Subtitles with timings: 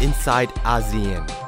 [0.00, 1.39] inside ASEAN.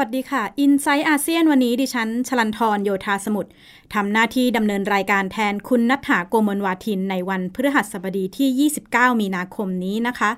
[0.00, 3.50] วัสดีค่ะ i n s i ซต์อาเซียนวันนี้ดิฉัน ชลันทรโยธาสมุทร
[3.94, 10.30] ทำหน้าที่ดำเนินรายการแทนคุณนัฐถาโกมลวาทินในวันพฤหัสบดีที่ 29 มีนาคมนี้นะคะ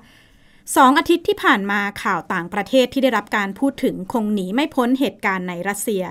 [0.75, 6.03] สองอาทิตย์ที่ผ่านมาข่าวต่างประเทศที่ได้รับการพูดถึงคงหนีไม่พ้นเหตุการณ์ในรัสเซีย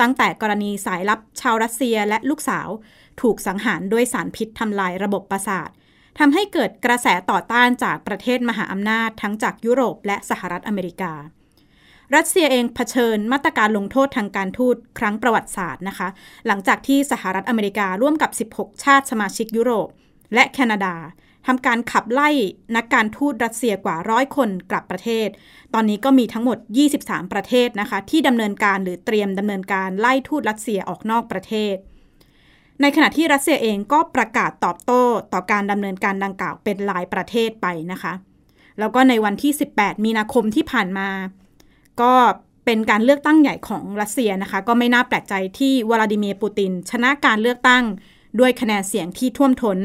[0.00, 2.68] ตั้งแต่กรณีสายลับชาวรัสเซียและลูกสาว
[3.20, 5.68] ถูกสังหารด้วยสารพิษทำลายระบบประสาท
[6.18, 11.14] ทำให้เกิดกระแสต่อต้านจากประเทศมหาอำนาจทั้งจากยุโรปและสหรัฐอเมริกา
[12.14, 16.08] รัสเซียเองเผชิญมาตรการลงโทษทางการทูตครั้งประวัติศาสตร์นะคะ
[16.46, 19.88] หลังจากที่สหรัฐอเมริการ่วมกับ 16 ชาติสมาชิกยุโรป
[20.34, 20.94] และแคนาดา
[21.46, 22.30] ทำการขับไล่
[22.76, 25.28] นักการทูตรัสเซียกว่าร้อยคนกลับประเทศ
[25.74, 26.58] ตอนนี้ก็มีทั้งหมด
[26.96, 31.76] 23 ประเทศนะคะ ที่ดำเนินการหรือเตรียมดำเนินการไล่ทูตรัสเซียออกนอกประเทศ
[32.80, 35.02] ในขณะที่รัสเซียเองก็ประกาศตอบโต้
[35.32, 38.12] ต่อการดำเนินการดังกล่าวเป็นหลายประเทศไปนะคะ
[38.78, 41.08] แล้วก็ในวันที่ 18 มีนาคมที่ผ่านมา
[42.02, 42.12] ก็
[42.64, 47.84] เป็นการเลือกตั้งใหญ่ของรัสเซียนะคะ ก็ไม่น่าแปลกใจที่วลาดิเมียร์ปูติน ชนะการเลือกตั้ง
[48.40, 49.78] ด้วยคะแนนเสียงที่ท่วมท้น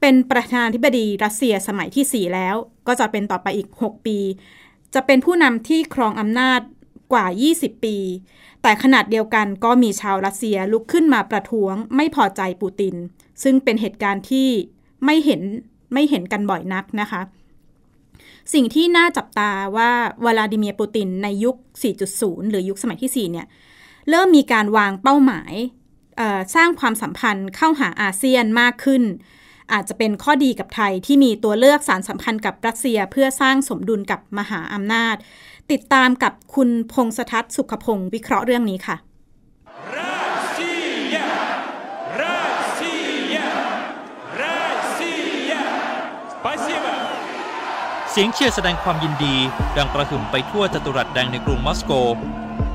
[0.00, 2.54] เป็นประธานาธิบดีรัสเซียสมัยที่ 4 แล้ว
[2.86, 4.18] ก็จะเป็นต่อไปอีก 6 ปี
[4.94, 6.60] จะเป็นผู้นำที่ครองอำนาจ
[7.12, 7.96] กว่า 20 ปี
[8.62, 12.94] แต่ขณะเดียวกันก็มีชาวรัสเซียลุกขึ้นมาประท้วงไม่พอใจปูติน
[13.42, 14.48] ซึ่งเป็นเหตุการณ์ที่
[15.04, 15.42] ไม่เห็น
[15.92, 17.20] ไม่เห็นกันบ่อยนักนะคะ
[18.54, 19.90] สิ่งที่น่าจับตาว่า
[20.24, 21.56] วลาดิเมียร์ปูตินในยุค
[22.04, 23.46] 4.0 หรือยุคสมัยที่ 4 เนี่ย
[24.10, 25.52] เริ่มมีการวางเป้าหมาย
[26.54, 29.02] สร้างความสัมพันธ์เข้าหาอาเซียนมากขึ้น
[29.72, 35.16] อาจจะเป็นข้อดีกับไทยที่มีตัวเลือกสารสัมพันธ์กับรัสเซียเพื่อสร้างสมดุลกับมหาอำนาจ
[35.70, 38.96] ติดตามกับคุณพงษทัศน์สุขพงศ์วิเคราะห์เรื่องนี้ค่ะ
[48.12, 49.36] เสียงเชียร์แสดงความยินดี
[49.76, 51.92] ดังกระหึ่มไปทั่วจัตุรัสแดงในกรุงมอสโก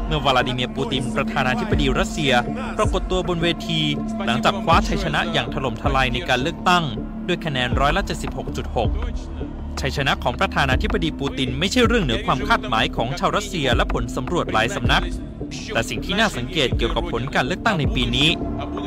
[0.07, 2.33] เมื่อวลาดิเมียปูตินประธานาธิบดีรัสเซีย
[2.77, 3.81] ปรากฏตัวบนเวที
[4.25, 6.83] หลังจากคว้าชัยชนะอย่างถล่มทลายในการเลือกตั้ง
[7.27, 8.03] ด้วยคะแนนร้อยละ
[8.91, 15.03] 76.6 ชัยชนะของประธานาธิบดีปูตินไม่ใช่เรื่องเหนือความคาดหมายของชาวรัสเซียและผลสำรวจหลายสำนัก
[15.73, 18.29] แต่สิ่งที่น่าสังเกตเกี่ยวกับผลการเลือกตั้งในปีนี้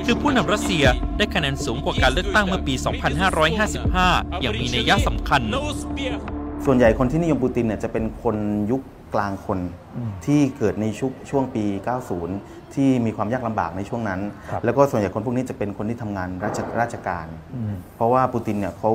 [0.04, 0.84] คือผู้นำรัสเซีย
[1.16, 2.74] ได้คะแนนสูงกว่าการเลือกตั้งเมื่อปี
[3.38, 5.42] 2555 อย่างมีนัยยะสำคัญ
[6.66, 8.36] ส่วนใหญ่คนที่นิยมปูตินเนี่ยจะเป็นคน
[8.70, 8.82] ยุค
[9.14, 9.58] กลางคน
[10.26, 11.64] ที่เกิดในช่วงช่วงปี
[12.20, 14.20] 90 ที่มีความยากลำบากในช่วงนั้น
[14.50, 17.26] ครับแล้วก็ส่วนใหญ่คนพวกนี้จะเป็นคนที่ทำงานราชราชการ
[17.96, 18.90] เพราะว่าปูตินเนี่ยเขา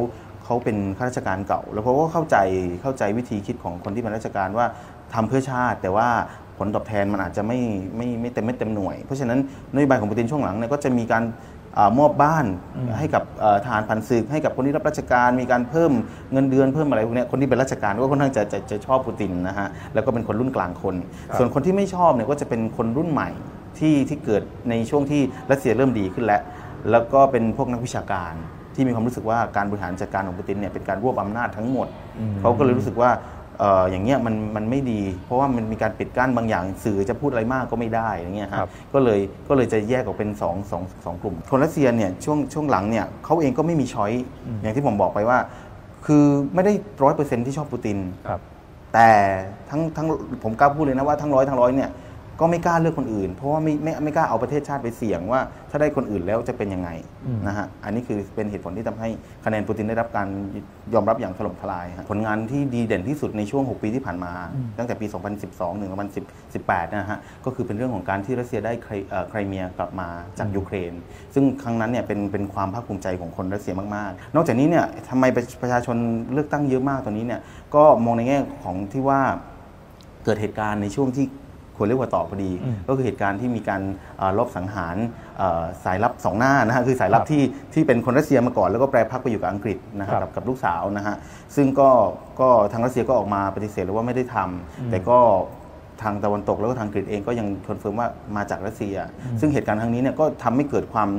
[0.45, 2.37] เขาเป็นข้าราชการเก่า แล้วเขาก็เข้าใจ
[2.81, 4.65] เข้าใจวิธีคิดของคนที่เป็นราชการว่า
[5.13, 6.07] ทำเพื่อชาติ แต่ว่า
[6.57, 7.59] ผลตอบแทนมันอาจจะไม่
[7.97, 9.39] ไม่ไม่เต็มเม็ดเต็มหน่วย เพราะฉะนั้น
[9.73, 11.52] นโยบายของปูตินช่วงหลังเนี่ยก็จะมีการอา
[11.99, 12.45] มอบบ้าน
[12.97, 15.91] ให้กับเอ่อทหารพันศึกให้กับคนที่รับราชการมีการเพิ่ม
[16.31, 20.95] เงินเดือนเพิ่มอะไรพวกเนี้ยคนที่เป็นราชการก็ค่อนข้างจะจะจะชอบปูตินนะฮะแล้วก็เป็นคนรุ่นกลางคน
[21.37, 23.29] ส่วนคนที่ไม่ชอบเนี่ยก็จะเป็นคนรุ่นใหม่
[23.79, 25.21] ที่ที่เกิดในช่วงที่
[25.51, 26.41] รัสเซียเริ่มดีขึ้นแล้ว
[26.91, 28.33] แล้วก็เป็นพวกนักวิชาการ
[28.75, 31.87] ที่มีความรู้สึกว่าการบริหารจัดการของปูตินเนี่ยเป็นการรวบอำนาจทั้งหมด
[32.39, 33.11] เขาก็เลยรู้สึกว่า
[33.42, 44.23] เอ่ออย่างเงี้ยมันมันไม่ดี เพราะว่ามันมีการปิดกั้นบางอย่างสื่อจะพูดอะไรมากก็ไม่ได้อย่างเงี้ยฮะครับก็เลยก็เลยจะแยกออกเป็น2องสองสองกลุ่ม คนรัสเซียเนี่ยช่วงช่วงหลังเนี่ยเขาเองก็ไม่มีช้อยส์
[44.61, 45.39] อย่างที่ผมบอกไปว่า
[46.05, 46.23] คือ
[46.53, 46.73] ไม่ได้
[47.03, 47.97] ร้อยเปอร์เซ็นที่ชอบปูติน
[48.27, 48.39] ครับ
[48.93, 49.09] แต่
[49.69, 50.07] ทั้งทั้ง
[50.43, 51.89] ผมกล้าพูดเลยนะว่าทั้งร้อยทั้งร้อยเนี่ย
[52.39, 55.39] ก็ไม่กล้าเลือกคนอื่น เพราะว่าไม่ไม่ไม่กล้าเอาประเทศชาติไปเสี่ยงว่า
[55.69, 56.89] ถ้าได้คนอื่นแล้วจะเป็นยังไง
[57.47, 59.09] นะฮะอันนี้คือเป็นเหตุผลที่ทำให้
[59.45, 60.27] คะแนนปูตินได้รับการ
[60.93, 64.33] ยอมรับอย่างถล่มทลายฮะผลงานที่ดีเด่นที่สุดในช่วง 6 ปีที่ผ่านมา
[64.77, 65.05] ตั้งแต่ปี
[65.43, 65.91] 2012ถึง
[66.39, 70.07] 2018นะฮะก็คือเป็นเรื่องของการที่รัสเซียได้ไครเอ่อไครเมียกลับมา
[70.39, 70.93] จากยูเครน
[71.33, 75.97] ซึ่งครั้งนั้นเนี่ยเป็นเป็นความภาคภูมิใจของคนรัสเซียมากๆ นอกจากนี้เนี่ยทำไมประประชาชน
[76.33, 77.41] เลือกตั้งเยอะมากตอนนี้เนี่ย
[77.75, 79.21] ก็มองในแง่ของที่ว่า
[80.25, 81.25] เกิดเหตุการณ์ในช่วงที่
[81.77, 82.51] ควรเรียกว่าต่อพอดี
[82.87, 83.81] ก็คือเหตุการณ์ที่มีการ
[84.17, 84.95] เอ่อลอบสังหาร
[85.37, 87.43] เอ่อสายลับสองหน้านะฮะคือสายลับครับที่
[87.73, 91.15] ที่เป็นคนรัสเซียมาก่อนแล้วก็แปรพักไปอยู่กับอังกฤษนะฮะครักับบกับลูกสาวนะฮะ
[91.55, 91.89] ซึ่งก็
[92.39, 95.19] ก็ทางรัสเซียก็ออกมาปฏิเสธเลยว่าไม่ได้ทำแต่ก็
[96.01, 98.95] ทางตะวันตกแล้วก็ทางอังกฤษเองก็ยัง confirm ว่ามาจากรัสเซีย
[99.39, 101.09] ซึ่งเหตุการณ์ครั้งนี้เนี่ยก็ทำให้เกิดความ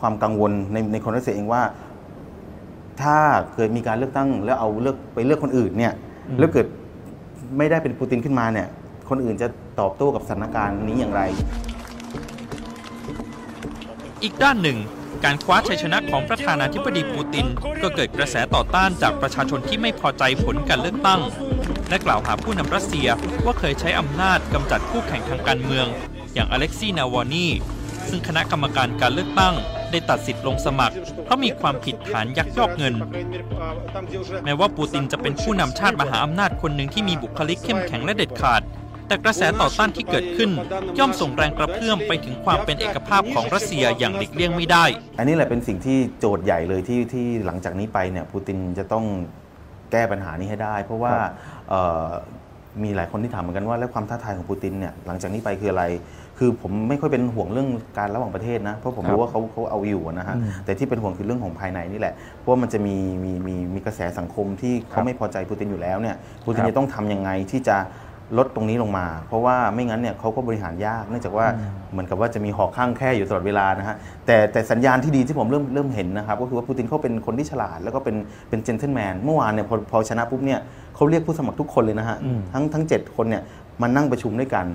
[0.00, 1.62] ความกังวลในในคนรัสเซียเองว่า
[3.02, 3.18] ถ้า
[3.54, 5.92] เกิดมีการเลือกตั้งแล้วเอาเลือกไปเลือกคนอื่นเนี่ย
[6.38, 6.66] แล้วเกิด
[7.58, 8.68] ไม่ได้เป็นปูตินขึ้นมาเนี่ย
[9.10, 9.48] คนอื่นจะ
[9.80, 11.22] ตอบโต้กับสถานการณ์นี้อย่างไร
[14.22, 14.78] อีกด้านหนึ่ง
[15.24, 17.46] การคว้าชัยชนะของประธานาธิบดีปูติน
[17.82, 21.20] ก็เกิดกระแสต่อต้านจากประชาชนที่ไม่พอใจผลการเลือกตั้ง
[21.88, 23.08] และกล่าวหาผู้นำรัสเซีย
[23.44, 25.86] ว่าเคยใช้อำนาจกำจัดคู่แข่งทางการเมือง
[26.34, 27.46] อย่างอเล็กซีนาวานี
[28.08, 29.54] ซึ่งคณะกรรมการการเลือกตั้ง
[29.90, 32.94] ได้ตัดสิทธิ์ลงสมัคร เพราะมีความผิดฐานยักยอกเงิน
[34.44, 38.62] แม้ว่าปูตินจะเป็นผู้นำชาติมหาอำนาจคนหนึ่งที่มีบุคลิกเข้มแข็งและเด็ดขาด
[39.10, 40.50] แต่กระแสต่อต้านที่เกิดขึ้น
[40.98, 44.84] ย่อมส่งแรงกระเพื่อมไปถึงความเป็นเอกภาพของรัสเซียอย่างหลีกเลี่ยงไม่ได้
[45.18, 49.04] อันนี้แหละเป็นสิ่งที่โจทย์ใหญ่เลยที่ที่หลังจากนี้ไปเนี่ยปูตินจะต้อง
[49.92, 51.14] แก้ปัญหานี้ให้ได้ เพราะว่า
[51.68, 52.08] เอ่อ
[52.82, 55.84] มีหลายคนที่ถามเหมือนกันว่าแล้วความท้าทายของปูตินเนี่ยหลังจากนี้ไปคืออะไร
[56.38, 57.68] คือผมไม่ค่อยเป็นห่วงเรื่อง
[57.98, 67.76] การระหว่างประเทศนะ เพราะผมครับรู้ว่าเขาเขาเอาอยู่นะฮะแต่ที่เป็นห่วงคือเรื่องของภายในนี่แหละ เพราะว่ามันจะมีมีมีมีกระแสสังคมที่ครัเขาบไม่พอใจปูตินอยู่แล้วเนี่ยปูตินครับจะต้องทำยังไงที่จะ
[68.38, 71.46] ลดตรงนี้ลงมา เพราะว่าไม่งั้นเนี่ยเขาก็บริหารยาก เนื่องจากว่า
[71.92, 73.96] เหมือนกับว่าจะมีหอกข้างแค่อยู่ตลอดเวลานะฮะ
[74.26, 78.16] แต่แต่สัญญาณที่ดีที่ผมเริ่มเริ่มเห็นนะครับก็คือว่าปูตินเขาเป็นคนที่ฉลาด แล้วก็เป็น
[78.48, 80.60] เป็นเจนเทลแมนเมื่อวานเนี่ยพอพอชนะปุ๊บเนี่ย
[80.94, 83.42] เขาเรียกผู้สมัครทุกคนเลยนะฮะอืมทั้งทั้งเจ็ดคนเนี่ย
[83.82, 84.66] มานั่งประชุมด้วยกัน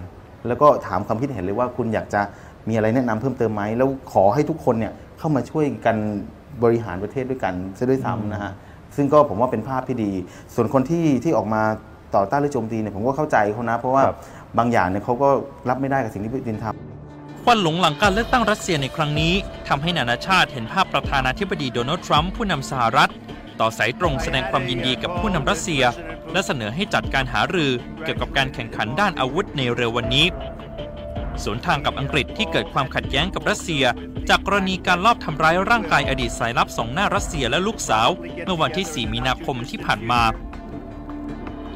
[0.47, 2.21] แล้วก็ถามความคิดเห็นเลยว่าคุณอยากจะ
[2.69, 5.97] มีอะไรแนะนำเพิ่มเติมไหมแล้วขอให้ทุกคนเนี่ยเข้ามาช่วยกัน
[6.63, 8.51] บริหารประเทศด้วยกันซะด้วยซ้ำนะฮะ
[8.95, 10.11] ซึ่งก็ผมว่าเป็นภาพที่ดี
[10.55, 11.61] ส่วนคนที่ที่ออกมา
[12.15, 14.17] ต่อต้านหรือโจมตีเนี่ยผมก็เข้าใจเขานะ เพราะว่าครับ
[14.57, 15.29] บางอย่างเนี่ยเขาก็
[15.69, 19.33] รับไม่ได้กับสิ่งที่ปูตินทำควันหลงหลังการเลือกตั้งรัสเซียในครั้งนี้
[19.67, 23.11] ทำให้นานาชาติเห็นภาพประธานาธิบดีโดนัลด์ทรัมป์ผู้นำสหรัฐ
[23.59, 25.83] ต่อสายตรงแสดงความยินดีกับผู้นำรัสเซีย
[26.31, 27.71] และเสนอให้จัดการหารือ
[28.03, 30.25] เกี่ยวกับการแข่งขันด้านอาวุธในเร็ววันนี้
[31.43, 33.85] สวนทางกับอังกฤษที่เกิดความขัดแย้งกับรัสเซีย
[34.29, 38.09] จากกรณีการลอบทำร้ายร่างกายอดีตสายลับสองหน้ารัสเซียและลูกสาว
[38.45, 40.21] เมื่อวันที่ 4 มีนาคมที่ผ่านมา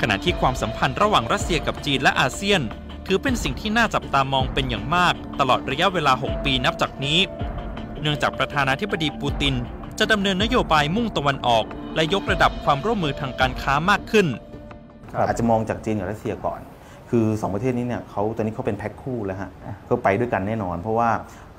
[0.02, 2.62] ขณะที่ความสัมพันธ์ระหว่างรัสเซียกับจีนและอาเซียน
[3.06, 7.20] ถือเป็นสิ่งที่น่าจับตามองเป็นอย่างมาก ตลอดระยะเวลา 6 ปีนับจากนี้
[8.02, 9.54] เนื่องจากประธานาธิบดีปูติน
[10.00, 11.66] จะดำเนินนโยบายมุ่งตะวันออก
[11.96, 14.28] และยกระดับความร่วมมือทางการค้ามากขึ้น
[15.28, 16.60] อาจจะมองจากจีนกับรัสเซียก่อน
[17.10, 19.50] คือ 2 ประเทศนี้เนี่ยเขาตอนนี้เขาเป็นแพ็คคู่แล้วฮะ
[19.86, 21.10] เขาไปด้วยกันแน่นอน เพราะว่า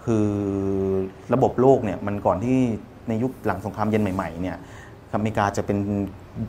[0.05, 0.27] คือ
[1.35, 2.59] ระบบโลกเนี่ยมันก่อนที่
[3.09, 4.57] ในยุคหลังสงครามเย็นใหม่ๆเนี่ย
[5.15, 5.79] อเมริกาจะเป็น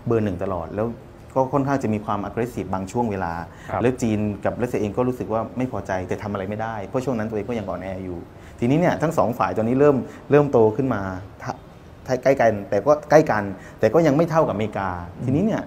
[0.07, 0.87] เบอร์หนึ่งตลอดแล้ว
[1.35, 3.33] ก็ค่อนข้างจะมีความ aggressive บางช่วงเวลา
[3.69, 8.19] ครับแล้วจีนกับรัสเซียเองก็รู้สึกว่าไม่พอใจแต่ทำอะไรไม่ได้ เพราะช่วงนั้นตัวเองก็ยังอ่อนแออยู่
[8.59, 9.95] ทีนี้เนี่ยทั้งสองฝ่ายตอนนี้เริ่ม
[10.31, 11.01] เริ่มโตขึ้นมา
[11.41, 11.51] ถ้า
[12.05, 13.43] ถ้าใกล้กันแต่ก็ใกล้กัน
[13.79, 14.89] แต่ก็ยังไม่เท่ากับอเมริกา
[15.25, 15.61] ทีนี้เนี่ย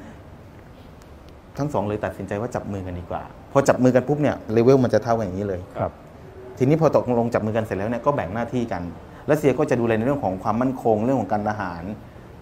[1.59, 5.93] ทั้งสองเลยตัดสินใจว่าจับมือกันดีกว่า พอจับมือกันปุ๊บเนี่ยเลเวลมันจะเท่ากันอย่างนี้เลยครับ
[6.59, 8.83] ทีนี้พอตกลงจับมือกันเสร็จแล้วเนี่ยก็แบ่งหน้าที่กัน
[9.31, 11.85] รัสเซียก็จะดูแลในเรื่องของความมั่นคง เรื่องของการทหาร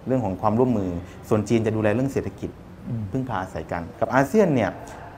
[0.07, 0.91] เรื่องของความร่วมมือ
[1.29, 2.51] ส่วนจีนจะดูแลเรื่องเศรษฐกิจ
[3.13, 4.71] พึ่งพาอาศัยกัน กับอาเซียนเนี่ย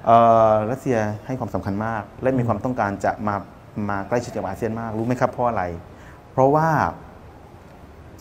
[0.07, 0.17] เอ่
[0.51, 3.35] อรัสเซียให้ความสำคัญมาก และมีความต้องการจะมา
[3.91, 5.63] มาใกล้ชิดกับอาเซียนมาก รู้ไหมครับเพราะอะไร
[6.33, 6.69] เพราะว่า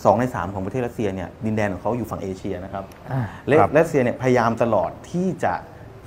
[0.04, 5.54] สองในสามของประเทศรัสเซียเนี่ยดินแดนของเขาอยู่ฝั่งเอเชียนะครับอ่าและครับรัสเซียเนี่ยพยายามตลอดที่จะ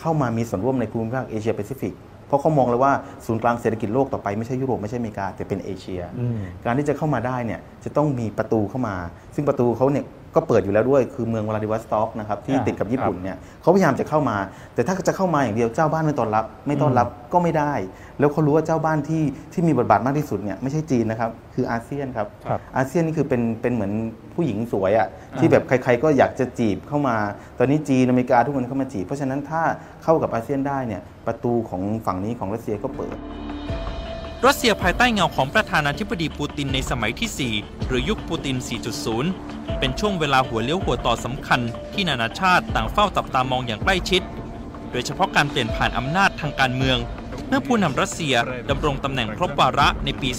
[0.00, 1.94] เข้ามามีส่วนร่วมในภูมิภาคเอเชียแปซิฟิก
[2.26, 2.92] เพราะเขามองเลยว่า
[3.26, 6.00] ศูนย์กลางเศรษฐกิจโลกต่อไปไม่ใช่ยุโรปไม่ใช่อเมริกาแต่เป็นเอเชีย
[6.64, 8.96] การที่จะเข้ามาได้เนี่ยจะต้องมีประตูเข้ามา
[9.34, 10.04] ซึ่งประตูเขาเนี่ย
[10.36, 14.36] ก็เปิดอยู่แล้วด้วยคือเมืองวลาดิวอสต็อกนะครับที่อ่าติดกับญี่ปุ่นเนี่ยเขาพยายามจะเข้ามา
[14.74, 17.72] แต่ถ้าจะเข้ามาอย่างเดียวเจ้าบ้านไม่ต้อนรับ ไม่ต้อนรับก็ไม่ได้
[18.18, 23.92] แล้วเขารู้ว่าเจ้าบ้านที่ที่มีบทบาทมากที่สุดเนี่ยไม่ใช่จีนนะครับคืออาเซียนครับครับอาเซียนนี่คือเป็นเป็นเหมือน
[24.34, 27.16] ผู้หญิงสวยอะ่ะที่แบบใครๆก็อยากจะจีบเข้ามา
[27.58, 29.62] ตอนนี้จีนอเมริกาทุกคนเข้ามาจีบเพราะฉะนั้นถ้า
[30.04, 33.16] เข้ากับอาเซียนได้เนี่ยประตูของฝั่งนี้ของรัสเซียก็เปิด
[34.46, 38.56] รัสเซียภายใต้เงาของประธานาธิบดีปูตินในสมัยที่ 4 หรือยุคปูติน
[39.18, 41.60] 4.0 เป็นช่วงเวลาหัวเลี้ยวหัวต่อสำคัญ
[41.92, 44.22] ที่นานาชาติต่างเฝ้าจับตามองอย่างใกล้ชิด
[44.90, 46.98] โดยเฉพาะการเปลี่ยนผ่านอำนาจทางการเมือง
[47.48, 48.34] เมื่อผู้นำรัสเซีย
[48.70, 50.30] ดำรงตำแหน่งครบวาระในปี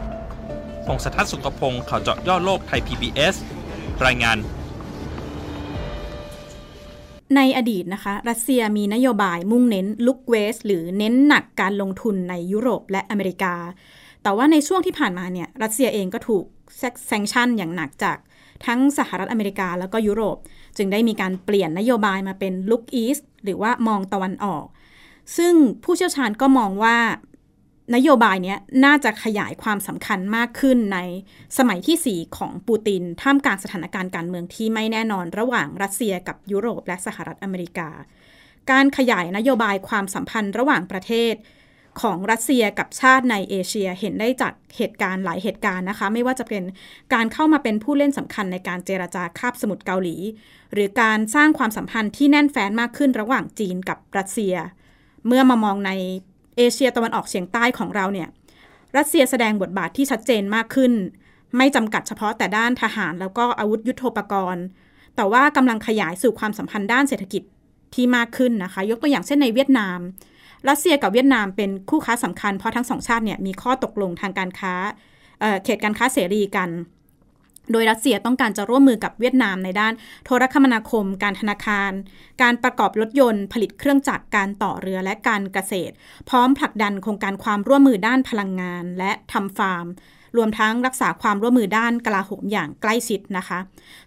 [0.00, 3.34] 2567พงศธรสุขพงศ์ข่าวเจาะย่อโลกไทย PBS
[4.06, 4.36] รายงาน
[7.36, 13.54] ในอดีตนะคะ รัสเซียมีนโยบายมุ่งเน้นลุกเวส หรือเน้นหนักการลงทุนในยุโรปและอเมริกา
[14.22, 16.44] แต่ว่าในช่วงที่ผ่านมาเนี่ยรัสเซียเองก็ถูก
[17.06, 18.16] แซงชั่นอย่างหนักจาก
[18.66, 20.36] ทั้งสหรัฐอเมริกาแล้วก็ยุโรป
[20.76, 24.64] จึงได้มีการเปลี่ยนนโยบายมาเป็นลุกอีสหรือว่ามองตะวันออก
[25.36, 26.96] ซึ่งผู้เชี่ยวชาญก็มองว่า
[27.94, 30.98] นโยบายเนี้ยน่าจะขยายความสำคัญมากขึ้นใน
[31.58, 37.90] สมัยที่ 4 ของปูติน ท่ามกลางสถานการณ์การเมืองที่ไม่แน่นอนระหว่างรัสเซียกับยุโรปและสหรัฐอเมริกา
[38.70, 41.34] การขยายนโยบายความสัมพันธ์ระหว่างประเทศ
[42.02, 46.62] ของรัสเซียกับชาติในเอเชียเห็นได้จากเหตุการณ์หลายเหตุการณ์นะคะ ไม่ว่าจะเป็น
[47.14, 50.16] การเข้ามาเป็นผู้เล่นสำคัญในการเจรจาคาบสมุทรเกาหลี
[50.72, 54.54] หรือการสร้างความสัมพันธ์ที่แน่นแฟ้นมากขึ้นระหว่างจีนกับรัสเซีย
[55.26, 55.92] เมื่อมามองใน
[56.56, 58.28] เอเชียตะวันออกเฉียงใต้ของเราเนี่ย
[58.96, 60.92] รัสเซียแสดงบทบาทที่ชัดเจนมากขึ้น
[61.56, 64.64] ไม่จำกัดเฉพาะแต่ด้านทหารแล้วก็อาวุธยุโทโธปกรณ์
[65.16, 67.42] แต่ว่ากำลังขยายสู่ความสัมพันธ์ด้านเศรษฐกิจ
[67.94, 69.98] ที่มากขึ้นนะคะ ยกตัวอย่างเช่นในเวียดนาม
[70.68, 74.74] รัสเซียกับเวียดนามเป็นคู่ค้าสำคัญเพราะทั้งสองชาติเนี่ยมีข้อตกลงทางการค้า
[75.40, 76.68] เเขตการค้าเสรีกัน
[77.72, 79.92] โดยรัสเซียต้องการจะร่วมมือกับเวียดนามในด้าน
[80.24, 81.92] โทรคมนาคม การธนาคาร
[82.42, 85.94] การประกอบรถยนต์ ผลิตเครื่องจักร การต่อเรือและการเกษตร
[86.28, 89.86] พร้อมผลักดันโครงการความร่วมมือด้านพลังงาน และทำฟาร์ม
[90.36, 93.58] รวมทั้งรักษาความร่วมมือด้านกลาโหมอย่างใกล้ชิดนะคะ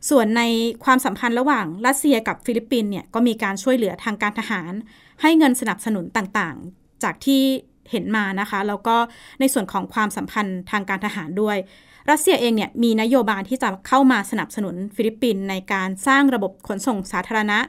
[0.10, 0.41] ส่วนใน
[0.86, 4.72] ความสัมพันธ์ระหว่างรัสเซียกับฟิลิปปินส์เนี่ยก็มีการช่วยเหลือทางการทหาร
[5.22, 7.43] ให้เงินสนับสนุนต่างๆ จากที่
[7.91, 8.98] เห็นมานะคะ แล้วก็
[9.39, 11.57] ในส่วนของความสัมพันธ์ทางการทหารด้วย
[12.10, 17.60] รัสเซียเองเนี่ยมีนโยบายที่จะเข้ามาสนับสนุนฟิลิปปินส์ในการสร้างระบบขนส่งสาธารณะ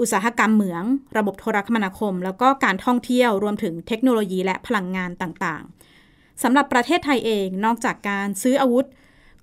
[0.00, 0.84] อุตสาหกรรมเหมือง
[1.16, 8.86] ระบบโทรคมนาคม แล้วก็การท่องเที่ยวรวมถึงเทคโนโลยีและพลังงานต่างๆสำหรับประเทศไทยเองนอกจากการซื้ออาวุธ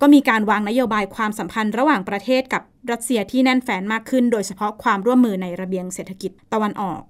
[0.01, 7.01] ก็มีการวางนโยบายความสัมพันธ์ระหว่างประเทศกับรัสเซียที่แน่นแฟ้นมากขึ้น โดยเฉพาะความร่วมมือในระเบียงเศรษฐกิจตะวันออก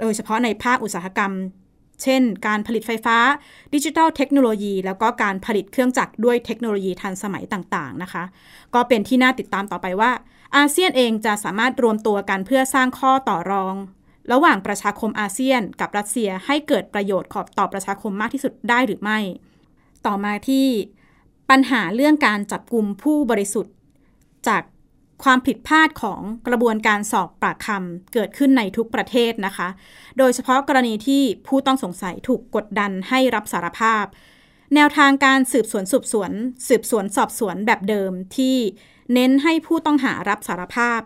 [0.00, 1.32] โดยเฉพาะในภาคอุตสาหกรรม
[2.02, 3.16] เช่น การผลิตไฟฟ้า
[3.74, 8.24] ดิจิทัลเทคโนโลยี แล้วก็การผลิตเครื่องจักรด้วยเทคโนโลยีทันสมัยต่างๆนะคะ
[8.74, 10.12] ก็เป็นที่น่าติดตามต่อไปว่า
[10.56, 13.74] อาเซียนเองจะสามารถรวมตัวกันเพื่อสร้างข้อต่อรอง
[14.32, 19.18] ระหว่างประชาคมอาเซียน กับรัสเซียให้เกิดประโยชน์ขอบต่อประชาคมมากที่สุดได้หรือไม่
[20.06, 20.66] ต่อมาที่
[21.50, 23.74] ปัญหาเรื่องการจับกลุ่มผู้บริสุทธิ์
[24.48, 24.62] จาก
[25.22, 29.68] ความผิดพลาดของกระบวนการสอบปากคำเกิดขึ้นในทุกประเทศนะคะ
[30.18, 34.04] โดยเฉพาะกรณีที่ผู้ต้องสงสัยถูกกดดันให้รับสารภาพ
[34.74, 36.32] แนวทางการสืบสวนสืบสวน
[36.68, 38.56] สืบสวนสอบสวนแบบเดิมที่
[39.14, 41.00] เน้นให้ผู้ต้องหารับสารภาพ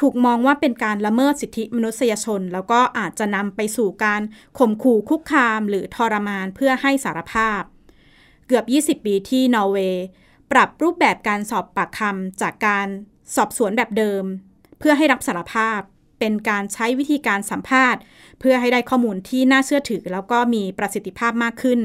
[0.00, 4.22] ถูกมองว่าเป็นการละเมิดสิทธิมนุษยชน แล้วก็อาจจะนำไปสู่การ
[4.58, 7.62] ข่มขู่คุกคาม หรือทรมานเพื่อให้สารภาพ
[8.46, 8.64] เกือบ
[9.00, 10.04] 20 ปีที่นอร์เวย์
[10.52, 12.88] ปรับรูปแบบการสอบปากคำจากการ
[13.36, 14.24] สอบสวนแบบเดิม
[14.78, 15.80] เพื่อให้รับสารภาพ
[16.18, 18.00] เป็นการใช้วิธีการสัมภาษณ์
[18.40, 21.80] เพื่อให้ได้ข้อมูลที่น่าเชื่อถือ แล้วก็มีประสิทธิภาพมากขึ้น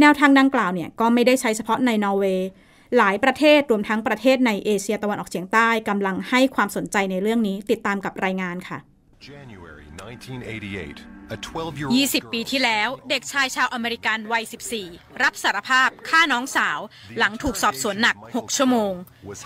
[0.00, 2.48] แนวทางดังกล่าวเนี่ยก็ไม่ได้ใช้เฉพาะในนอร์เวย์
[2.96, 8.78] หลายประเทศรวมทั้งประเทศในเอเชียตะวันออกเฉียงใต้กำลังให้ความสนใจในเรื่องนี้ติดตามกับรายงานค่ะ
[9.28, 9.86] January
[10.34, 14.44] 1988, 20 ปีที่แล้วเด็กชายชาวอเมริกันวัย
[14.82, 16.78] 14 รับสารภาพฆ่าน้องสาว
[17.18, 18.92] หลังถูกสอบสวนหนัก 6 ชั่วโมง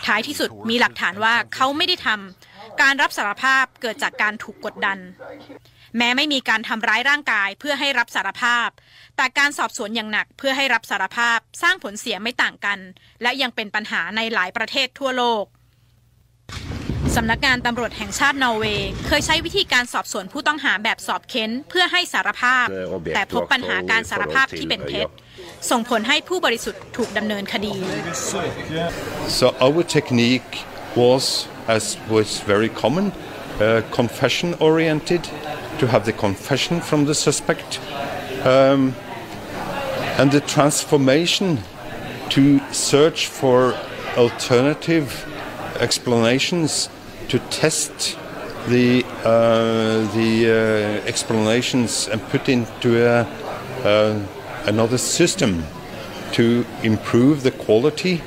[0.06, 4.98] ท้ายที่สุดมีหลักฐานว่าเขาไม่ได้ทำ การรับสารภาพเกิดจากการถูกกดดัน
[5.96, 8.68] แม้ไม่มีการทำร้ายร่างกายเพื่อให้รับสารภาพ
[9.16, 12.78] แต่การสอบสวนอย่างหนักเพื่อให้รับสารภาพสร้างผลเสียไม่ต่างกัน
[13.22, 15.44] และยังเป็นปัญหาในหลายประเทศทั่วโลก
[17.16, 22.66] สำนักงานตำรวจแห่งชาตินอร์เวย์เคยใช้วิธีการสอบสวนผู้ต้องหาแบบสอบเค้นเพื่อให้สารภาพ
[23.14, 25.06] แต่พบปัญหาการสารภาพที่เป็นเท็จ
[25.70, 27.74] ส่งผลให้ผู้บริสุทธิ์ถูกดำเนินคดี
[29.38, 30.50] So our technique
[31.02, 31.24] was,
[31.76, 35.22] as was very common, uh, confession oriented,
[35.80, 37.70] to have the confession from the suspect,
[38.54, 38.80] um,
[40.20, 41.46] and the transformation
[42.34, 42.42] to
[42.90, 43.58] search for
[44.24, 45.06] alternative
[45.86, 46.70] explanations
[47.30, 48.18] to test
[48.68, 53.20] the uh, the uh, explanations and put into a,
[53.84, 54.18] uh,
[54.66, 55.64] another system
[56.32, 58.20] to improve the quality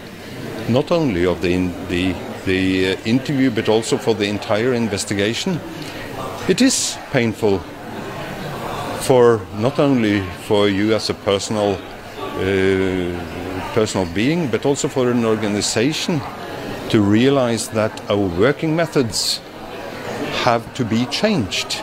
[0.70, 5.60] not only of the in- the the interview but also for the entire investigation.
[6.48, 7.60] It is painful
[9.02, 11.78] for not only for you as a personal
[12.40, 16.22] uh, personal being but also for an organization
[16.93, 19.41] to realize that our working methods
[20.45, 21.81] have to be changed.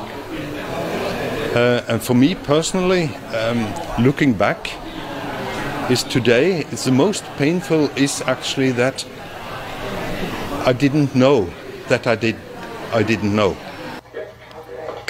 [1.55, 3.05] Uh, and for me personally,
[3.41, 3.59] um,
[4.03, 4.59] looking back,
[5.89, 9.05] is today is the most painful is actually that
[10.65, 11.47] I didn't know
[11.89, 12.35] that I did
[12.91, 13.51] I didn't know.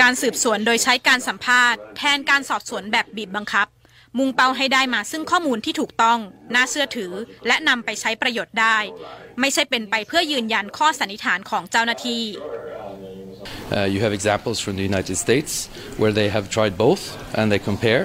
[0.02, 3.68] การสืบสวนโดยใช้การสัมภาษณ์ แทนการสอบสวนแบบบีบบังคับ
[4.19, 6.19] มุ่งเป้าให้ได้มาซึ่งข้อมูลที่ถูกต้อง
[6.55, 7.13] น่าเชื่อถือ
[7.47, 8.79] และนำไปใช้ประโยชน์ได้
[9.41, 12.25] ไม่ใช่เป็นไปเพื่อยืนยันข้อสันนิษฐานของเจ้าหน้าที่
[13.73, 15.53] Uh, you have examples from the United States
[16.01, 17.03] where they have tried both
[17.39, 18.03] and they compare.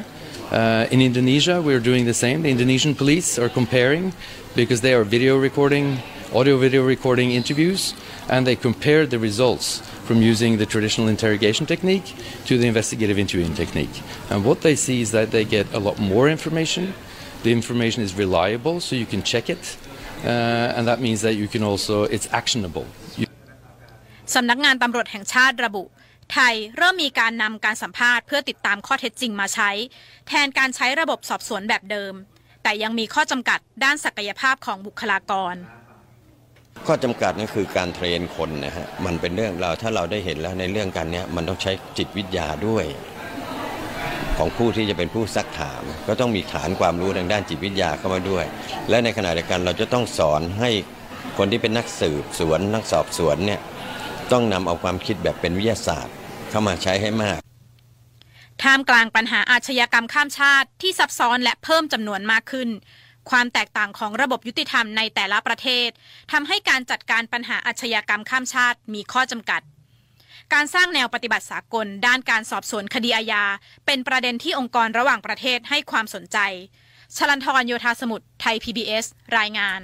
[0.51, 2.43] Uh, in Indonesia, we're doing the same.
[2.43, 4.13] The Indonesian police are comparing
[4.55, 5.85] because they are video recording,
[6.33, 7.81] audio video recording interviews,
[8.29, 12.07] and they compare the results from using the traditional interrogation technique
[12.47, 13.95] to the investigative interviewing technique.
[14.29, 16.93] And what they see is that they get a lot more information.
[17.43, 19.63] The information is reliable, so you can check it,
[20.23, 22.85] uh, and that means that you can also, it's actionable.
[23.19, 23.25] You
[24.35, 25.83] สำนักงานตำรวจแห่งชาติระบุ
[26.33, 29.71] ไทยเริ่มมีการนำการสัมภาษณ์เพื่อติดตามข้อเท็จจริงมาใช้
[30.27, 32.13] แทนการใช้ระบบสอบสวนแบบเดิม
[32.63, 35.55] แต่ยังมีข้อจำกัดด้านศักยภาพของบุคลากร
[36.87, 42.85] ข้อจำกัดนั่นคือการเทรนคนนะฮะมันเป็นเรื่องเราถ้าเราได้เห็นแล้วในเรื่องการเนี้ยมันต้องใช้จิตวิทยาด้วย
[44.37, 48.45] ของผู้ที่จะเป็นผู้ซักถาม ก็ต้องมีฐานความรู้ทางด้านจิตวิทยาเข้ามาด้วย
[48.89, 50.69] และในขณะเดียวกันเราจะต้องสอนให้
[51.37, 53.61] คนที่เป็นนักสืบสวนนักสอบสวนเนี่ย
[54.31, 56.13] ต้องนำเอาความคิดแบบเป็นวิทยาศาสตร์
[56.49, 57.39] เข้ามาใช้ให้มาก
[58.63, 62.69] ท่ามกลางปัญหาอาชญากรรมข้ามชาติที่ซับซ้อนและเพิ่มจำนวนมากขึ้น
[63.29, 65.89] ความแตกต่างของระบบยุติธรรมในแต่ละประเทศ
[66.31, 69.61] ทำให้การจัดการปัญหาอาชญากรรมข้ามชาติมีข้อจำกัด
[70.53, 73.43] การสร้างแนวปฏิบัติสากล ด้านการสอบสวนคดีอาญา
[73.85, 76.37] เป็นประเด็นที่องค์กรระหว่างประเทศให้ความสนใจ
[77.15, 79.05] ชลันทรโยธาสมุทรไทย PBS
[79.37, 79.81] รายงาน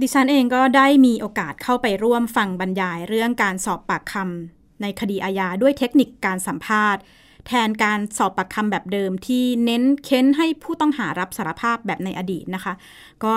[0.00, 7.02] ดิฉันเองก็ได้มีโอกาสเข้าไปร่วมฟังบรรยายเรื่องการสอบปากคำในคดีอาญาด้วยเทคนิคการสัมภาษณ์
[7.46, 12.74] แทนการสอบปากคำแบบเดิมที่เน้นเค้นให้ผู้ต้องหารับสารภาพแบบในอดีตนะคะ
[13.24, 13.32] ก็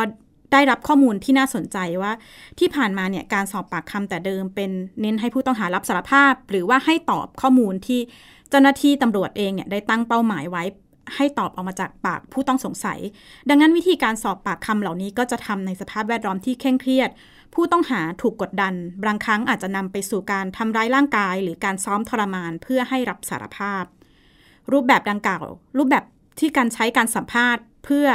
[0.52, 2.12] ได้รับข้อมูลที่น่าสนใจว่า
[2.60, 8.00] ที่ผ่านมาเนี่ยการสอบปากคำแต่เดิมเป็นเน้นให้ผู้ต้องหารับสารภาพ หรือว่าให้ตอบข้อมูลที่
[8.50, 10.64] เจ้าหน้าที่ตำรวจเองเนี่ยได้ตั้งเป้าหมายไว้
[11.16, 13.00] ให้ตอบออกมาจากปากผู้ต้องสงสัย
[13.50, 17.10] ดังนั้นวิธีการสอบปากคำเหล่านี้ก็จะทำในสภาพแวดล้อมที่เคร่งเครียด
[17.54, 23.84] ผู้ต้องหาถูกกดดัน บางครั้งอาจจะนำไปสู่การทำร้ายร่างกาย หรือการซ้อมทรมานเพื่อให้รับสารภาพ
[24.72, 25.46] รูปแบบดังกล่าว
[25.78, 26.04] รูปแบบ
[26.40, 28.08] ที่การใช้การสัมภาษณ์ เพื่อ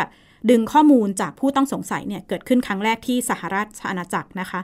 [0.51, 4.61] ดึงข้อมูลจากผู้ต้องสงสัยเนี่ยเกิดขึ้นครั้งแรกที่สหราชอาณาจักรนะคะ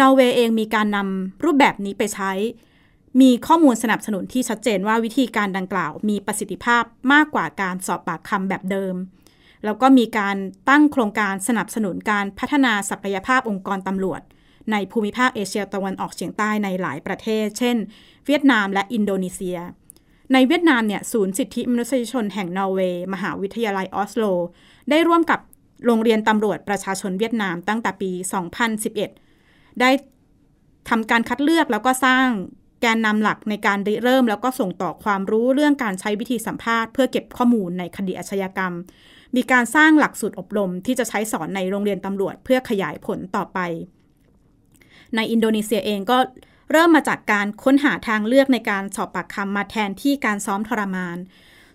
[0.00, 2.32] นอร์เวย์เองมีการนำรูปแบบนี้ไปใช้
[3.20, 8.94] มีข้อมูลสนับสนุนที่ชัดเจนว่าวิธีการดังกล่าว มีประสิทธิภาพมากกว่าการสอบปากคำแบบเดิม
[9.64, 10.36] แล้วก็มีการ
[10.68, 14.20] ตั้งโครงการสนับสนุนการพัฒนาศักยภาพองค์กรตำรวจ
[14.72, 17.76] ในภูมิภาคเอเชียตะวันออกเฉียงใต้ในหลายประเทศ เช่น
[18.26, 19.58] เวียดนามและอินโดนีเซีย
[20.32, 24.24] ในเวียดนามเนี่ยศูนย์สิทธิมนุษยชนแห่งนอร์เวย์มหาวิทยาลัยออสโล
[24.90, 25.40] ได้ร่วมกับ
[25.86, 28.10] โรงเรียนตำรวจประชาชนเวียดนามตั้งแต่ปี
[28.96, 29.90] 2011 ได้
[30.88, 32.26] ทำการคัดเลือกแล้วก็สร้าง
[32.82, 38.72] แกนนำหลักในการริเริ่ม แล้วก็ส่งต่อความรู้เรื่องการใช้วิธีสัมภาษณ์เพื่อเก็บข้อมูลในคดีอาชญากรรม
[39.36, 43.58] มีการสร้างหลักสูตรอบรมที่จะใช้สอนในโรงเรียนตำรวจเพื่อขยายผลต่อไป
[45.16, 46.18] ในอินโดนีเซียเองก็
[46.70, 51.18] เริ่มมาจากการค้นหาทางเลือกในการสอบปากคำมาแทนที่การซ้อมทรมาน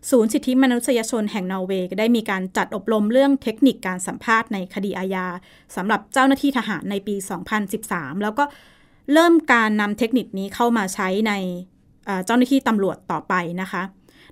[0.10, 5.28] ศูนย์สิทธิมนุษยชนแห่งนอร์เวย์ได้มีการจัดอบรมเรื่องเทคนิคการสัมภาษณ์ในคดีอาญา
[5.76, 7.16] สำหรับเจ้าหน้าที่ทหารในปี
[7.70, 8.44] 2013 แล้วก็
[9.14, 11.34] เริ่มการนำเทคนิคนี้เข้ามาใช้ใน
[12.26, 13.84] เจ้าหน้าที่ตำรวจต่อไปนะคะ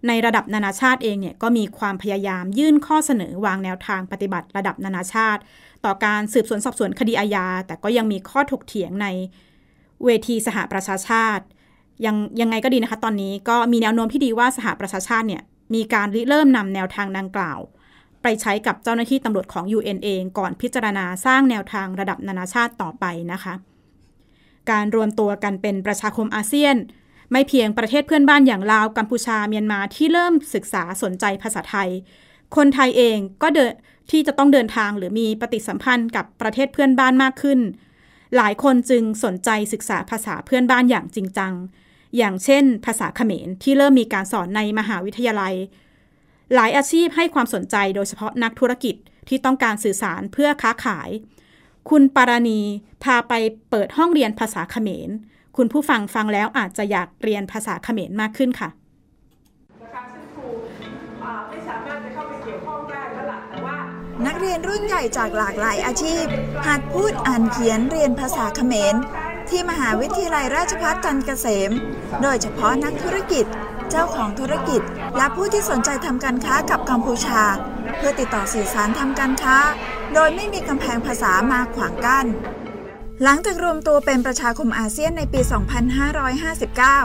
[0.08, 5.41] ในระดับนานาชาติเองเนี่ยก็มีความพยายามยื่นข้อเสนอวางแนวทางปฏิบัติระดับนานาชาติ
[5.86, 9.08] ต่อการสืบสวนสอบสวนคดีอาญาแต่ก็ยังมีข้อถกเถียงใน
[10.06, 11.46] เวทีสหประชาชาติ
[12.06, 15.42] ยังยังไงก็ดีนะคะ ตอนนี้ก็มีแนวโน้มที่ดีว่าสหประชาชาติเนี่ย
[15.74, 17.60] มีการริเริ่มนำแนวทางดังกล่าว
[18.22, 23.54] ไปใช้กับเจ้าหน้าที่ตำรวจของ UN เองก่อนพิจารณาสร้างแนวทางระดับนานาชาติต่อไปนะคะ
[24.72, 26.76] การรวมตัวกันเป็นประชาคมอาเซียน
[27.32, 31.90] ไม่เพียงประเทศเพื่อนบ้านอย่างลาวกัมพูชาเมียนมาที่เริ่มศึกษาสนใจภาษาไทย
[32.56, 33.74] คนไทยเองก็เดิน
[34.12, 37.60] ที่จะต้องเดินทางหรือมีปฏิสัมพันธ์กับประเทศเพื่อนบ้านมากขึ้น
[38.38, 41.54] หลายคนจึงสนใจศึกษาภาษาเพื่อนบ้านอย่างจริงจัง
[42.17, 45.54] อย่างเช่น ภาษาเขมรที่เริ่มมีการสอนในมหาวิทยาลัย
[46.54, 48.96] หลายอาชีพให้ความสนใจโดยเฉพาะนักธุรกิจ
[49.28, 51.10] ที่ต้องการสื่อสารเพื่อค้าขาย
[51.89, 52.62] คุณปาราณี
[53.04, 53.34] พาไป
[53.70, 55.10] เปิดห้องเรียนภาษาเขมร
[55.58, 58.70] คุณผู้ฟังฟังแล้วอาจจะอยากเรียนภาษาเขมรมากขึ้นค่ะ
[64.25, 66.25] นักเรียนรุ่นใหญ่จากหลากหลายอาชีพ
[66.67, 68.95] หัดพูดอ่านเขียนเรียนภาษาเขมร
[69.49, 71.71] ที่มหาวิทยาลัยราชภัฏจันทร์เกษม
[72.21, 73.45] โดยเฉพาะนักธุรกิจ
[73.89, 74.81] เจ้าของธุรกิจ
[75.17, 77.41] และผู้ที่สนใจทำการค้ากับกัมพูชา
[77.97, 79.57] เพื่อติดต่อสื่อสารทำการค้า
[80.13, 82.27] โดยไม่มีกำแพงภาษามาขวางกั้น
[83.23, 85.39] หลังจากรวมตัวเป็นประชาคมอาเซียนในปี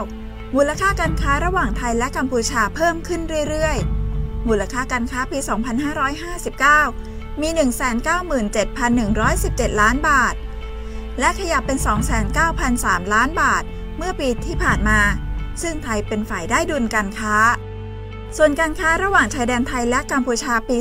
[0.05, 3.96] 2559 มูลค่าการค้าระหว่างไทยและกัมพูชาเพิ่มขึ้นเรื่อยๆ
[4.49, 5.39] มูลค่าการค้าปี
[6.59, 7.49] 2559 มี
[8.25, 10.35] 197,117 ล้านบาท
[11.19, 11.77] และขยับเป็น
[12.45, 13.63] 2,9,003 ล้านบาท
[13.97, 14.99] เมื่อปีที่ผ่านมา
[15.61, 17.35] ซึ่งไทยเป็นฝ่ายได้ดุลการค้า
[18.37, 20.77] ส่วนการค้าระหว่างชายแดนไทยและกัมพูชาปี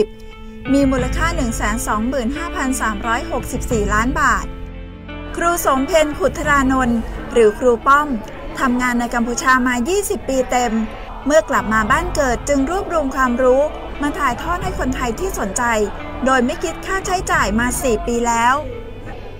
[0.00, 1.26] 2560 มีมูลค่า
[3.84, 4.46] 125,364 ล้านบาท
[5.36, 6.98] ครูสมเพนขุทรานนท์
[7.32, 8.08] หรือครูป้อม
[8.60, 10.72] ทำงานในกัมพูชามา 20 ปีเต็ม
[11.30, 13.62] เมื่อกลับมาบ้านเกิดจึงรวบรวมความรู้
[14.02, 15.62] มาถ่ายทอดให้คนไทยที่สนใจ
[16.24, 18.54] โดยไม่คิดค่าใช้จ่ายมา 4 ปีแล้ว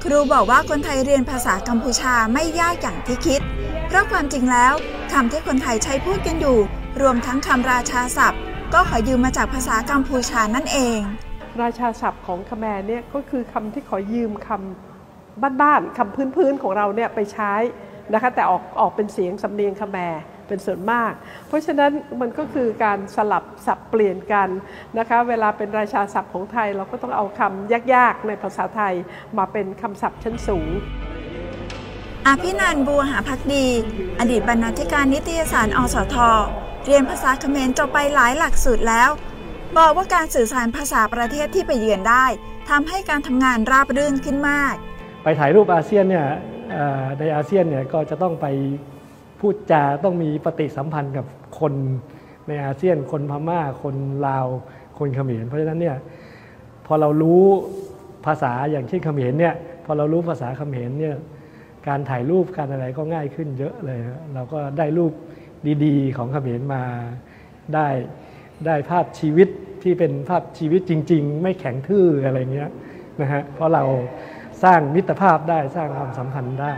[0.03, 3.41] ครูบอกว่าคนไทยเรียนภาษากัมพูชาไม่ยากอย่างที่คิด
[3.87, 4.73] เพราะความจริงแล้ว
[5.13, 6.59] คำที่คนไทยใช้พูดกันอยู่
[7.01, 8.41] รวมทั้งคำราชาศัพท์
[8.75, 10.99] ก็ขอยืมมาจากภาษากัมพูชานั่นเอง
[11.63, 17.53] ราชาศัพท์ของคแมรเนี่ยก็คือคำที่ขอยืมคำบ้านๆคำพื้นๆของเราเนี่ยไปใช้
[18.13, 20.15] นะคะแต่ออกออกเป็นเสียงสำเนียงคแมร
[20.49, 21.13] เป็นส่วนมาก
[21.49, 24.49] เพราะฉะนั้นมันก็คือการสลับสับเปลี่ยนกัน
[24.99, 28.95] นะคะเวลาเป็นราชาศัพท์ของไทยเราก็ต้องเอาคำยากๆในภาษาไทย
[29.39, 30.69] มาเป็นคำศัพท์ชั้นสูง
[32.27, 33.67] อภินันท์บัวหาพักดี
[34.21, 36.17] อดีตบรรณาธิการนิตยสารอสท
[36.85, 39.11] เรียนภาษาเขมรจบไปหลายหลักสูตรแล้ว
[39.79, 42.27] บอกว่าการสื่อสารภาษาประเทศที่ไปเยือนได้
[42.71, 44.75] ทำให้การทำงานราบรื่นขึ้นมาก
[45.23, 46.27] ไปถ่ายรูปอาเซียนเนี่ย
[46.73, 48.47] เอ่อในอาเซียนเนี่ยก็จะต้องไป
[49.41, 51.27] พูดจาต้องมีปฏิสัมพันธ์กับ
[51.61, 51.73] คน
[52.49, 53.97] ในอาเซียน คนพม่า คน
[54.27, 54.47] ลาว
[54.99, 55.97] คนเขมร เพราะฉะนั้นเนี่ย
[56.87, 57.45] พอเรารู้
[58.27, 61.17] ภาษาอย่างเช่นเขมรเนี่ยพอเรารู้ภาษาเขมรเนี่ย
[61.89, 64.01] การถ่ายรูปการอะไรก็ง่ายขึ้นเยอะเลย
[64.35, 65.13] เราก็ได้รูป
[65.85, 66.83] ดีๆ ของเขมรมา
[67.75, 67.89] ได้
[68.67, 69.49] ได้ภาพชีวิต
[69.83, 72.71] ที่เป็นภาพชีวิตจริง ๆ ไม่แข็งทื่ออะไรเงี้ย
[73.21, 73.85] นะฮะเพราะเรา
[74.65, 76.75] สร้างมิตรภาพได้สร้างความสัมพันธ์ได้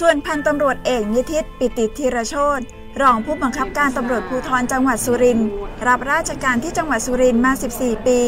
[0.00, 2.60] ส่วนพันตำรวจเอกนิติตปิติธีรโชต
[3.02, 5.48] รองผู้บังคับการตำรวจภูธรจังหวัดสุรินทร์
[5.86, 8.20] รับราชการที่จังหวัดสุรินทร์มา 14 ปี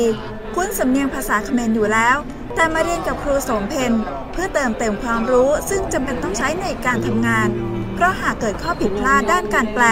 [0.54, 2.16] คุ้นสำเนียงภาษาเขมรอยู่แล้ว
[2.54, 3.92] แต่มาเรียนกับครูสมเพน
[4.32, 7.48] เพื่อเติมเต็มความรู้ซึ่งจำเป็นต้องใช้ในการทำงาน
[7.94, 9.84] เพราะหากเกิดข้อผิดพลาดด้านการแปล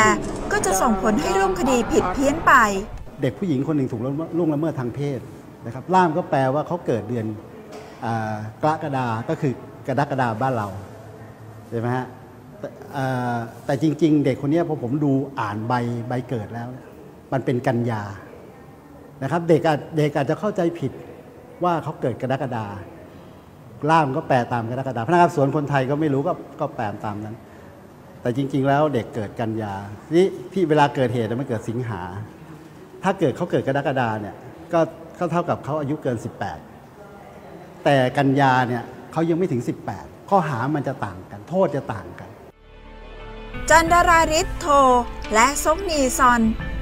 [0.52, 2.52] ก็จะส่งผลให้รูปคดีผิดเพี้ยนไป
[3.22, 4.02] เด็กผู้หญิงคนหนึ่งถูก
[4.36, 5.20] ล่วงละเมิดทางเพศ
[5.66, 7.26] นะครับล่ามก็แปลว่าเขาเกิดเดือน
[8.04, 8.06] อ
[8.62, 9.52] กรกฎาก็คือ
[9.88, 10.68] กรกฎาบ้านเรา
[11.72, 12.06] ใช่ไหมฮะ
[13.66, 15.74] แต่จริง ๆ เด็กคนนี้พอผมดูอ่านใบ
[16.08, 16.68] ใบเกิดแล้ว
[17.32, 18.02] มันเป็นกันยา
[19.22, 19.60] นะครับเด็ก
[19.96, 20.92] เด็กอาจจะเข้าใจผิด
[21.64, 22.66] ว่าเขาเกิดกรกฎา
[23.90, 27.36] ล่ามก็แปลตามกรกฎาพนักงานสวนคนไทยก็ไม่รู้ก็ก็แปลตามนั้น
[28.22, 29.74] แต่จริง ๆ แล้วเด็กเกิดกันยา
[30.14, 32.02] นี่ที่เวลาเกิดเหตุมันเกิดสิงหา
[33.02, 34.34] ถ้าเกิดเขาเกิดกรกฎาเนี่ย
[34.72, 34.80] ก็
[35.18, 36.16] ก็เท่ากับเขาอายุเกิน
[37.00, 38.82] 18 แต่กันยาเนี่ย
[39.12, 42.30] เขายังไม่ถึง 18 ข้อหามันจะต่างกัน โทษจะต่างกัน
[43.70, 44.66] จันดาราริศโท
[45.34, 46.40] และซกนีซอน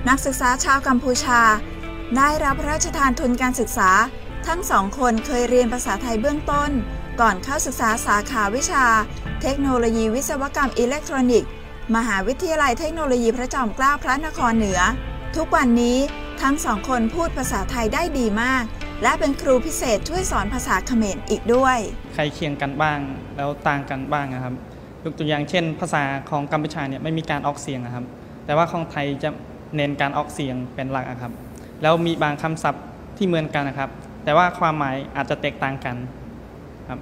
[0.09, 1.41] นักศึกษาชาวกัมพูชา
[2.17, 3.91] ได้รับพระราชทานทุนการศึกษา
[4.47, 6.71] ทั้งสองคนเคยเรียนภาษาไทยเบื้องต้น
[7.21, 8.85] ก่อนเข้าศึกษาสาขาวิชา
[9.43, 11.51] เทคโนโลยีวิศวกรรมอิเล็กทรอนิกส์
[11.97, 14.81] มหาวิทยาลัยเทคโนโลยีพระจอมเกล้าพระนครเหนือ
[15.37, 15.99] ทุกวันนี้
[16.43, 18.65] ทั้งสองคนพูดภาษาไทยได้ดีมาก
[19.03, 21.79] และเป็นครูพิเศษช่วยสอนภาษาเขมรอีกด้วย
[22.15, 22.99] ใครเคียงกันบ้าง
[23.37, 24.55] แล้วต่างกันบ้างนะครับ
[25.05, 28.05] ยกตัวอย่างเช่น ภาษาของกัมพูชาเนี่ยไม่มีการออกเสียงนะครับ
[28.45, 29.31] แต่ว่าของไทยจะ
[29.77, 31.33] เน้นการออกเสียงเป็นหลักอะครับ
[31.83, 32.85] แล้วมีบางคำศัพท์
[33.17, 33.91] ที่เหมือนกันนะครับ
[34.25, 35.97] แต่ว่าความหมายอาจจะแตกต่างกัน
[36.89, 37.01] ครับ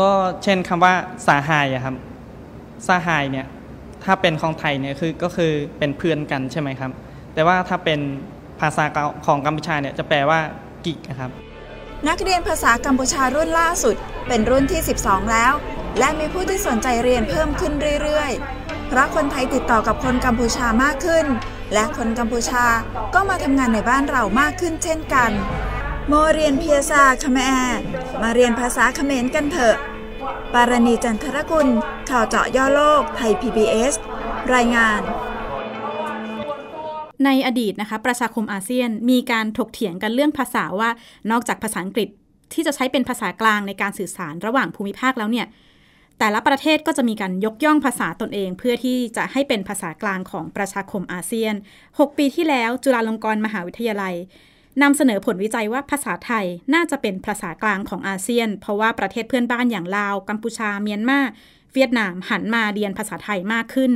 [0.00, 0.10] ก็
[0.42, 0.94] เช่นคำว่า
[1.26, 1.94] สาหายอะครับ
[2.86, 3.46] สาหายเนี่ย
[4.04, 6.92] ถ้าเป็นของไทยเนี่ยคือก็คือเป็นเพื่อนกันใช่ไหมครับ
[7.34, 8.00] แต่ว่าถ้าเป็น
[8.60, 8.84] ภาษา
[9.26, 10.40] ของกัมพูชาเนี่ยจะแปลว่า
[10.84, 11.30] กิกนะครับ
[12.08, 13.96] นักเรียนภาษากัมพูชารุ่นล่าสุด
[14.28, 15.52] เป็นรุ่นที่ 12 แล้ว
[15.98, 21.26] และมีผู้ที่สนใจเรียนเพิ่มขึ้นเรื่อยๆ เพราะคนไทยติดต่อกับคนกัมพูชามากขึ้น
[21.72, 22.64] และคนกัมพูชา
[23.14, 25.30] ก็มาทำงานในบ้านเรามากขึ้นเช่นกัน
[26.08, 27.50] โมเรียนเพียซาคาเมแอ
[28.22, 29.76] มาเรียนภาษาเขมรกันเถอะ
[30.54, 31.68] ปารณีจันทรกุล
[32.10, 33.94] ข่าวเจาะย่อโลก ไทย PBS
[34.54, 35.00] รายงาน
[37.24, 40.90] ในอดีตนะคะประชาคมอาเซียนมีการถกเถียงกันเรื่องภาษาว่า
[41.30, 42.08] นอกจากภาษาอังกฤษ
[42.52, 45.46] ที่จะใช้เป็นภาษากลางในการสื่อสารระหว่างภูมิภาคแล้วเนี่ย
[46.18, 51.54] แต่ละประเทศก็จะมีการยกย่องภาษาตนเอง เพื่อที่จะให้เป็นภาษากลางของประชาคมอาเซียน
[51.86, 54.14] 6 ปีที่แล้วจุฬาลงกรณ์มหาวิทยาลัย
[54.82, 61.20] นำเสนอผลวิจัยว่าภาษาไทยน่าจะเป็นภาษากลางของอาเซียน เพราะว่าประเทศเพื่อนบ้านอย่างลาว กัมพูชา เมียนมา
[61.74, 63.92] เวียดนามหันมาเรียนภาษาไทยมากขึ้น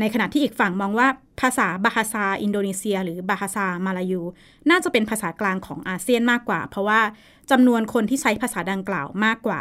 [0.00, 1.08] ในขณะที่อีกฝั่งมองว่า
[1.40, 4.22] ภาษาบาฮาซาอินโดนีเซีย หรือบาฮาซามาลายู
[4.70, 7.00] น่าจะเป็นภาษากลางของอาเซียนมากกว่า เพราะว่า
[7.50, 9.60] จำนวนคนที่ใช้ภาษาดังกล่าวมากกว่า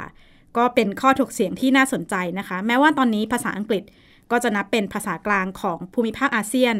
[0.57, 3.83] ก็เป็นข้อถกเถียงที่น่าสนใจนะคะ แม้ว่าตอนนี้ภาษาอังกฤษ
[4.31, 6.75] ก็จะนับเป็นภาษากลางของภูมิภาคอาเซียน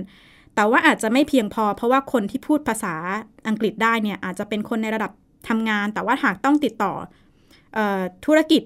[0.56, 2.94] แต่ว่าอาจจะไม่เพียงพอ เพราะว่าคนที่พูดภาษา
[3.48, 5.12] อังกฤษได้เนี่ยอาจจะเป็นคนในระดับ
[5.48, 6.94] ทำงาน แต่ว่าหากต้องติดต่อ
[7.78, 7.80] อ
[8.26, 8.62] ธุรกิจ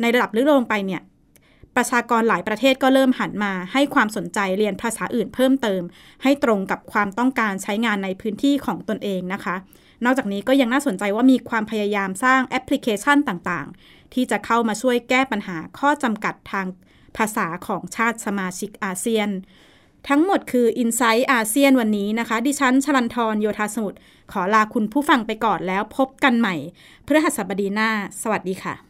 [0.00, 1.02] ในระดับลึกลงไปเนี่ย
[1.76, 5.82] ประชากรหลายประเทศก็เริ่มหันมาให้ความสนใจเรียนภาษาอื่นเพิ่มเติม
[6.22, 9.56] ให้ตรงกับความต้องการใช้งานในพื้นที่ของตนเองนะคะ
[10.04, 16.66] นอกจากนี้ก็ยังน่าสนใจว่ามีความพยายามสร้างแอปพลิเคชันต่างๆ ที่จะเข้ามาช่วยแก้ปัญหาข้อจำกัดทาง
[17.16, 19.28] ภาษาของชาติสมาชิกอาเซียน
[20.08, 23.98] ทั้งหมดคือ i n s i ซต์อาเซียนวันนี้นะคะ ดิฉันชลันทรโยธาสมุทร
[24.32, 26.56] ขอลาคุณผู้ฟังไปก่อนแล้วพบกันใหม่
[27.10, 27.90] พื่อหัสบดีหน้า
[28.22, 28.89] สวัสดีค่ะ